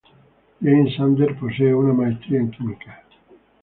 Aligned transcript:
James 0.63 0.95
Sanders 0.97 1.37
posee 1.39 1.75
una 1.75 1.93
maestría 1.93 2.39
en 2.39 2.49
química. 2.49 3.03